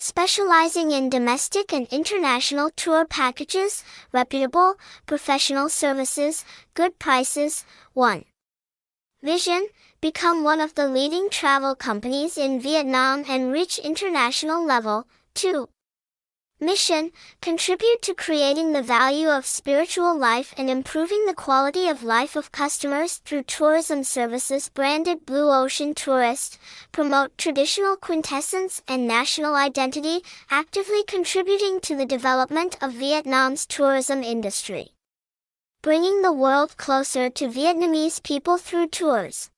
specializing 0.00 0.90
in 0.90 1.10
domestic 1.10 1.74
and 1.74 1.86
international 1.92 2.70
tour 2.70 3.04
packages, 3.04 3.84
reputable, 4.12 4.76
professional 5.04 5.68
services, 5.68 6.42
good 6.72 6.98
prices. 6.98 7.66
1. 7.92 8.24
Vision, 9.22 9.68
become 10.00 10.42
one 10.42 10.58
of 10.58 10.74
the 10.74 10.88
leading 10.88 11.28
travel 11.28 11.74
companies 11.74 12.38
in 12.38 12.58
Vietnam 12.58 13.24
and 13.28 13.52
reach 13.52 13.78
international 13.78 14.64
level. 14.64 15.06
2. 15.34 15.68
Mission, 16.62 17.10
contribute 17.40 18.02
to 18.02 18.14
creating 18.14 18.72
the 18.72 18.82
value 18.82 19.28
of 19.28 19.46
spiritual 19.46 20.14
life 20.14 20.52
and 20.58 20.68
improving 20.68 21.24
the 21.24 21.34
quality 21.34 21.88
of 21.88 22.02
life 22.02 22.36
of 22.36 22.52
customers 22.52 23.16
through 23.24 23.44
tourism 23.44 24.04
services 24.04 24.68
branded 24.68 25.24
Blue 25.24 25.50
Ocean 25.50 25.94
Tourist, 25.94 26.58
promote 26.92 27.38
traditional 27.38 27.96
quintessence 27.96 28.82
and 28.86 29.08
national 29.08 29.54
identity, 29.54 30.20
actively 30.50 31.02
contributing 31.04 31.80
to 31.80 31.96
the 31.96 32.04
development 32.04 32.76
of 32.82 32.92
Vietnam's 32.92 33.64
tourism 33.64 34.22
industry. 34.22 34.90
Bringing 35.80 36.20
the 36.20 36.32
world 36.32 36.76
closer 36.76 37.30
to 37.30 37.48
Vietnamese 37.48 38.22
people 38.22 38.58
through 38.58 38.88
tours. 38.88 39.50